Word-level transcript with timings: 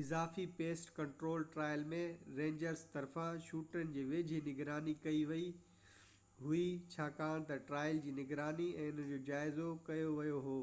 اضافي 0.00 0.44
pest 0.58 0.90
control 0.98 1.42
trial 1.56 1.82
۾ 1.88 1.96
rangers 2.38 2.84
طرفان 2.94 3.40
شوٽرن 3.48 3.90
جي 3.96 4.04
ويجهي 4.12 4.38
نگراني 4.46 4.94
ڪئي 5.06 5.20
ويئي 5.32 5.50
هئي 6.46 6.64
ڇاڪاڻ 6.94 7.44
تہ 7.52 7.60
ٽرائل 7.72 8.00
جي 8.08 8.14
نگراني 8.22 8.70
۽ 8.86 8.88
ان 9.04 9.10
جو 9.12 9.20
جائزو 9.30 9.68
ڪيو 9.90 10.16
ويو 10.22 10.40
هو 10.50 10.56